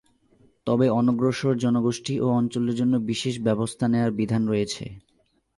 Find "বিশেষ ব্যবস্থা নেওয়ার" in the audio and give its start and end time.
3.09-4.11